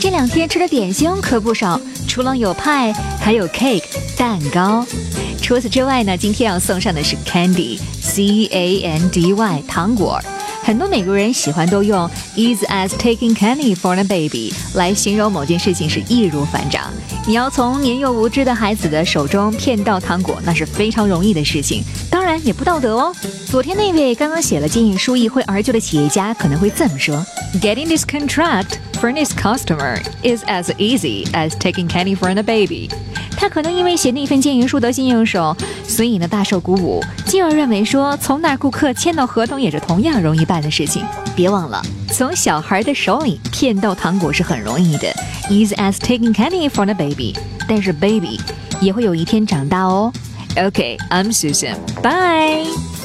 [0.00, 3.84] 这两天吃的点心可不少，除了有派，还有 cake
[4.16, 4.84] 蛋糕。
[5.42, 10.20] 除此之外呢，今天要送上的是 candy，c a n d y 糖果。
[10.62, 16.92] 很多美国人喜欢都用 easy as taking candy from a baby 来形容某件事情是易如反掌。
[17.26, 23.12] 你要从年幼无知的孩子的手中骗到糖果，那是非常容易的事情，当然也不道德哦。
[23.46, 27.24] 昨天那位刚刚写了建议书议会而就的企业家可能会这么说
[27.60, 28.74] ：Getting this contract
[29.08, 32.88] this customer is as easy as taking candy from a baby。
[33.36, 41.02] 他可能因为写那份建议书得心应手，所以呢大受鼓舞，进而认为说从那顾客签到合同也是同样容易办的事情。
[41.34, 41.82] 别忘了，
[42.12, 45.10] 从小孩的手里骗到糖果是很容易的
[45.48, 47.34] ，easy as taking candy from a baby。
[47.66, 48.38] 但是 baby
[48.80, 50.12] 也会有一天长大哦。
[50.56, 52.99] OK，I'm Susan，bye。